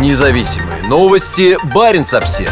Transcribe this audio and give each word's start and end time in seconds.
Независимые 0.00 0.82
новости. 0.88 1.56
Барин 1.72 2.02
обсерва 2.02 2.50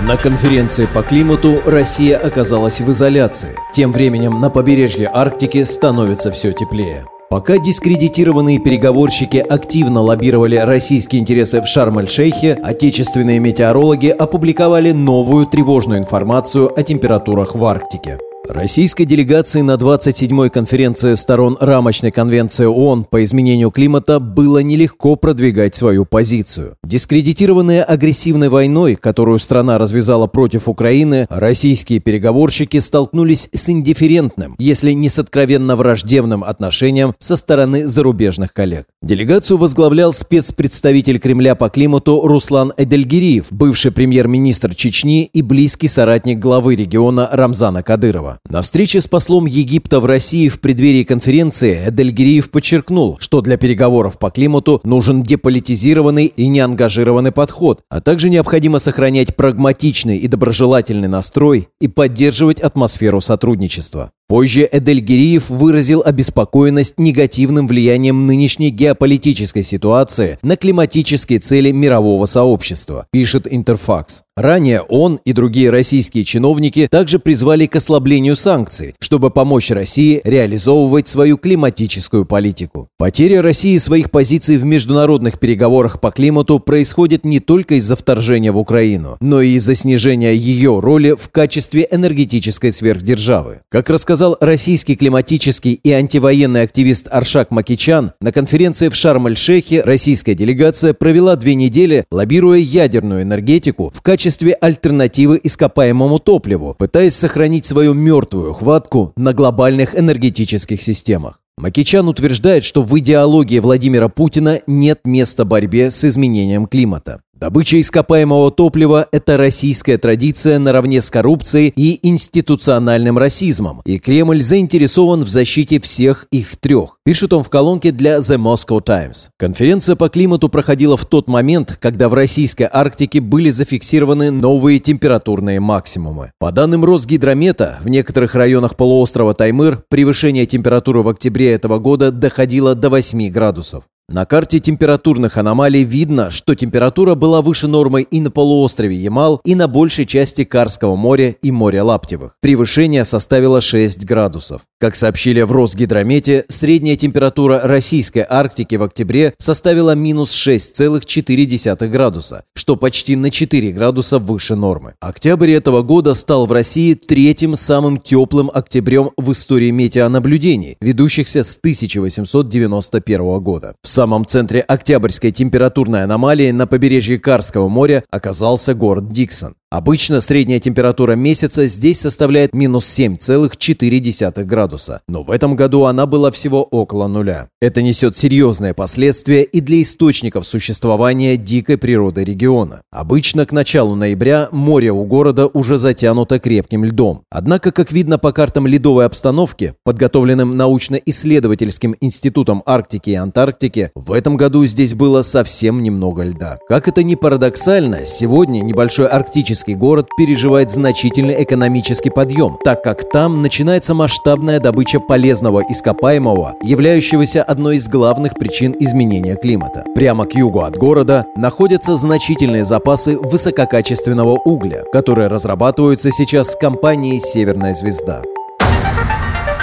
На 0.00 0.16
конференции 0.16 0.86
по 0.86 1.02
климату 1.02 1.60
Россия 1.66 2.16
оказалась 2.16 2.80
в 2.80 2.90
изоляции. 2.90 3.54
Тем 3.74 3.92
временем 3.92 4.40
на 4.40 4.48
побережье 4.48 5.10
Арктики 5.12 5.62
становится 5.64 6.32
все 6.32 6.52
теплее. 6.52 7.04
Пока 7.28 7.58
дискредитированные 7.58 8.60
переговорщики 8.60 9.36
активно 9.36 10.00
лоббировали 10.00 10.56
российские 10.56 11.20
интересы 11.20 11.60
в 11.60 11.66
Шарм-эль-Шейхе, 11.66 12.54
отечественные 12.54 13.40
метеорологи 13.40 14.08
опубликовали 14.08 14.92
новую 14.92 15.46
тревожную 15.46 16.00
информацию 16.00 16.72
о 16.74 16.82
температурах 16.82 17.54
в 17.54 17.64
Арктике. 17.64 18.18
Российской 18.48 19.04
делегации 19.04 19.60
на 19.60 19.76
27-й 19.76 20.50
конференции 20.50 21.14
сторон 21.14 21.56
рамочной 21.60 22.10
конвенции 22.10 22.66
ООН 22.66 23.04
по 23.04 23.22
изменению 23.22 23.70
климата 23.70 24.18
было 24.18 24.58
нелегко 24.58 25.14
продвигать 25.14 25.76
свою 25.76 26.04
позицию. 26.04 26.76
Дискредитированные 26.82 27.84
агрессивной 27.84 28.48
войной, 28.48 28.96
которую 28.96 29.38
страна 29.38 29.78
развязала 29.78 30.26
против 30.26 30.68
Украины, 30.68 31.26
российские 31.30 32.00
переговорщики 32.00 32.80
столкнулись 32.80 33.48
с 33.52 33.68
индифферентным, 33.68 34.56
если 34.58 34.90
не 34.90 35.08
с 35.08 35.20
откровенно 35.20 35.76
враждебным 35.76 36.42
отношением 36.42 37.14
со 37.20 37.36
стороны 37.36 37.86
зарубежных 37.86 38.52
коллег. 38.52 38.86
Делегацию 39.02 39.56
возглавлял 39.56 40.12
спецпредставитель 40.12 41.20
Кремля 41.20 41.54
по 41.54 41.68
климату 41.68 42.20
Руслан 42.26 42.72
Эдельгириев, 42.76 43.46
бывший 43.50 43.92
премьер-министр 43.92 44.74
Чечни 44.74 45.24
и 45.24 45.42
близкий 45.42 45.88
соратник 45.88 46.40
главы 46.40 46.74
региона 46.74 47.28
Рамзана 47.32 47.84
Кадырова. 47.84 48.31
На 48.48 48.62
встрече 48.62 49.00
с 49.00 49.08
послом 49.08 49.46
Египта 49.46 50.00
в 50.00 50.06
России 50.06 50.48
в 50.48 50.60
преддверии 50.60 51.04
конференции 51.04 51.88
Эдельгириев 51.88 52.50
подчеркнул, 52.50 53.18
что 53.20 53.40
для 53.40 53.56
переговоров 53.56 54.18
по 54.18 54.30
климату 54.30 54.80
нужен 54.84 55.22
деполитизированный 55.22 56.26
и 56.26 56.48
неангажированный 56.48 57.32
подход, 57.32 57.82
а 57.88 58.00
также 58.00 58.30
необходимо 58.30 58.78
сохранять 58.78 59.36
прагматичный 59.36 60.16
и 60.16 60.28
доброжелательный 60.28 61.08
настрой 61.08 61.68
и 61.80 61.88
поддерживать 61.88 62.60
атмосферу 62.60 63.20
сотрудничества. 63.20 64.12
Позже 64.32 64.66
Эдель 64.72 65.00
Гириев 65.00 65.50
выразил 65.50 66.02
обеспокоенность 66.02 66.98
негативным 66.98 67.66
влиянием 67.66 68.26
нынешней 68.26 68.70
геополитической 68.70 69.62
ситуации 69.62 70.38
на 70.40 70.56
климатические 70.56 71.38
цели 71.38 71.70
мирового 71.70 72.24
сообщества, 72.24 73.06
пишет 73.12 73.46
Интерфакс. 73.46 74.22
Ранее 74.34 74.80
он 74.80 75.20
и 75.26 75.34
другие 75.34 75.68
российские 75.68 76.24
чиновники 76.24 76.88
также 76.90 77.18
призвали 77.18 77.66
к 77.66 77.76
ослаблению 77.76 78.34
санкций, 78.34 78.94
чтобы 78.98 79.28
помочь 79.28 79.70
России 79.70 80.22
реализовывать 80.24 81.06
свою 81.06 81.36
климатическую 81.36 82.24
политику. 82.24 82.88
Потеря 82.96 83.42
России 83.42 83.76
своих 83.76 84.10
позиций 84.10 84.56
в 84.56 84.64
международных 84.64 85.38
переговорах 85.38 86.00
по 86.00 86.10
климату 86.10 86.58
происходит 86.60 87.26
не 87.26 87.40
только 87.40 87.74
из-за 87.74 87.94
вторжения 87.94 88.52
в 88.52 88.58
Украину, 88.58 89.18
но 89.20 89.42
и 89.42 89.50
из-за 89.50 89.74
снижения 89.74 90.32
ее 90.32 90.80
роли 90.80 91.14
в 91.14 91.28
качестве 91.28 91.86
энергетической 91.90 92.72
сверхдержавы. 92.72 93.60
Как 93.68 93.90
рассказал 93.90 94.21
сказал 94.22 94.36
российский 94.40 94.94
климатический 94.94 95.72
и 95.72 95.90
антивоенный 95.90 96.62
активист 96.62 97.08
Аршак 97.10 97.50
Макичан, 97.50 98.12
на 98.20 98.30
конференции 98.30 98.88
в 98.88 98.94
Шарм-эль-Шейхе 98.94 99.82
российская 99.82 100.34
делегация 100.34 100.94
провела 100.94 101.34
две 101.34 101.56
недели, 101.56 102.04
лоббируя 102.12 102.60
ядерную 102.60 103.22
энергетику 103.22 103.92
в 103.92 104.00
качестве 104.00 104.52
альтернативы 104.52 105.40
ископаемому 105.42 106.20
топливу, 106.20 106.76
пытаясь 106.78 107.16
сохранить 107.16 107.66
свою 107.66 107.94
мертвую 107.94 108.52
хватку 108.52 109.12
на 109.16 109.32
глобальных 109.32 109.98
энергетических 109.98 110.80
системах. 110.80 111.40
Макичан 111.58 112.08
утверждает, 112.08 112.62
что 112.62 112.82
в 112.82 112.96
идеологии 112.96 113.58
Владимира 113.58 114.08
Путина 114.08 114.60
нет 114.68 115.00
места 115.04 115.44
борьбе 115.44 115.90
с 115.90 116.04
изменением 116.04 116.66
климата. 116.66 117.22
Добыча 117.42 117.80
ископаемого 117.80 118.52
топлива– 118.52 119.08
это 119.10 119.36
российская 119.36 119.98
традиция 119.98 120.60
наравне 120.60 121.02
с 121.02 121.10
коррупцией 121.10 121.72
и 121.74 121.98
институциональным 122.06 123.18
расизмом, 123.18 123.82
и 123.84 123.98
Кремль 123.98 124.40
заинтересован 124.40 125.24
в 125.24 125.28
защите 125.28 125.80
всех 125.80 126.28
их 126.30 126.56
трех, 126.58 126.98
пишет 127.04 127.32
он 127.32 127.42
в 127.42 127.48
колонке 127.50 127.90
для 127.90 128.18
The 128.18 128.36
Moscow 128.36 128.80
Times. 128.80 129.30
Конференция 129.40 129.96
по 129.96 130.08
климату 130.08 130.48
проходила 130.48 130.96
в 130.96 131.04
тот 131.04 131.26
момент, 131.26 131.76
когда 131.80 132.08
в 132.08 132.14
российской 132.14 132.68
Арктике 132.72 133.20
были 133.20 133.50
зафиксированы 133.50 134.30
новые 134.30 134.78
температурные 134.78 135.58
максимумы. 135.58 136.30
По 136.38 136.52
данным 136.52 136.84
Росгидромета, 136.84 137.80
в 137.82 137.88
некоторых 137.88 138.36
районах 138.36 138.76
полуострова 138.76 139.34
Таймыр 139.34 139.82
превышение 139.88 140.46
температуры 140.46 141.02
в 141.02 141.08
октябре 141.08 141.50
этого 141.50 141.80
года 141.80 142.12
доходило 142.12 142.76
до 142.76 142.88
8 142.88 143.30
градусов. 143.30 143.82
На 144.08 144.26
карте 144.26 144.58
температурных 144.58 145.38
аномалий 145.38 145.84
видно, 145.84 146.30
что 146.30 146.54
температура 146.54 147.14
была 147.14 147.40
выше 147.40 147.66
нормы 147.66 148.02
и 148.02 148.20
на 148.20 148.30
полуострове 148.30 148.96
Ямал, 148.96 149.40
и 149.44 149.54
на 149.54 149.68
большей 149.68 150.06
части 150.06 150.44
Карского 150.44 150.96
моря 150.96 151.36
и 151.40 151.50
моря 151.50 151.84
Лаптевых. 151.84 152.36
Превышение 152.40 153.04
составило 153.04 153.60
6 153.60 154.04
градусов. 154.04 154.62
Как 154.78 154.96
сообщили 154.96 155.40
в 155.42 155.52
Росгидромете, 155.52 156.44
средняя 156.48 156.96
температура 156.96 157.60
российской 157.62 158.26
Арктики 158.28 158.74
в 158.74 158.82
октябре 158.82 159.32
составила 159.38 159.94
минус 159.94 160.32
6,4 160.32 161.88
градуса, 161.88 162.42
что 162.56 162.74
почти 162.76 163.14
на 163.14 163.30
4 163.30 163.70
градуса 163.70 164.18
выше 164.18 164.56
нормы. 164.56 164.94
Октябрь 165.00 165.52
этого 165.52 165.82
года 165.82 166.14
стал 166.14 166.46
в 166.46 166.52
России 166.52 166.94
третьим 166.94 167.54
самым 167.54 167.98
теплым 167.98 168.50
октябрем 168.52 169.10
в 169.16 169.30
истории 169.30 169.70
метеонаблюдений, 169.70 170.76
ведущихся 170.80 171.44
с 171.44 171.56
1891 171.56 173.40
года. 173.40 173.76
Самом 173.92 174.26
центре 174.26 174.60
октябрьской 174.60 175.30
температурной 175.30 176.02
аномалии 176.04 176.50
на 176.50 176.66
побережье 176.66 177.18
Карского 177.18 177.68
моря 177.68 178.04
оказался 178.10 178.74
город 178.74 179.10
Диксон. 179.10 179.54
Обычно 179.72 180.20
средняя 180.20 180.60
температура 180.60 181.12
месяца 181.12 181.66
здесь 181.66 181.98
составляет 181.98 182.52
минус 182.52 182.84
7,4 182.84 184.44
градуса, 184.44 185.00
но 185.08 185.22
в 185.22 185.30
этом 185.30 185.56
году 185.56 185.84
она 185.84 186.04
была 186.04 186.30
всего 186.30 186.62
около 186.62 187.06
нуля. 187.06 187.48
Это 187.62 187.80
несет 187.80 188.14
серьезные 188.14 188.74
последствия 188.74 189.42
и 189.44 189.62
для 189.62 189.80
источников 189.80 190.46
существования 190.46 191.38
дикой 191.38 191.78
природы 191.78 192.22
региона. 192.22 192.82
Обычно 192.90 193.46
к 193.46 193.52
началу 193.52 193.94
ноября 193.94 194.50
море 194.52 194.92
у 194.92 195.04
города 195.04 195.46
уже 195.46 195.78
затянуто 195.78 196.38
крепким 196.38 196.84
льдом. 196.84 197.22
Однако, 197.30 197.72
как 197.72 197.92
видно 197.92 198.18
по 198.18 198.32
картам 198.32 198.66
ледовой 198.66 199.06
обстановки, 199.06 199.72
подготовленным 199.84 200.54
научно-исследовательским 200.54 201.96
институтом 202.02 202.62
Арктики 202.66 203.08
и 203.08 203.14
Антарктики, 203.14 203.90
в 203.94 204.12
этом 204.12 204.36
году 204.36 204.66
здесь 204.66 204.92
было 204.92 205.22
совсем 205.22 205.82
немного 205.82 206.24
льда. 206.24 206.58
Как 206.68 206.88
это 206.88 207.02
ни 207.02 207.14
парадоксально, 207.14 208.04
сегодня 208.04 208.60
небольшой 208.60 209.06
арктический 209.06 209.61
Кировский 209.62 209.74
город 209.74 210.08
переживает 210.16 210.70
значительный 210.70 211.42
экономический 211.42 212.10
подъем, 212.10 212.58
так 212.64 212.82
как 212.82 213.08
там 213.08 213.42
начинается 213.42 213.94
масштабная 213.94 214.58
добыча 214.58 214.98
полезного 214.98 215.62
ископаемого, 215.70 216.54
являющегося 216.62 217.44
одной 217.44 217.76
из 217.76 217.88
главных 217.88 218.34
причин 218.34 218.74
изменения 218.80 219.36
климата. 219.36 219.84
Прямо 219.94 220.26
к 220.26 220.34
югу 220.34 220.62
от 220.62 220.76
города 220.76 221.26
находятся 221.36 221.96
значительные 221.96 222.64
запасы 222.64 223.16
высококачественного 223.16 224.32
угля, 224.32 224.82
которые 224.92 225.28
разрабатываются 225.28 226.10
сейчас 226.10 226.56
компанией 226.56 227.20
«Северная 227.20 227.74
звезда». 227.74 228.22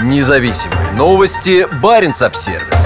Независимые 0.01 0.91
новости. 0.95 1.67
Барин 1.81 2.13
обсервис 2.21 2.78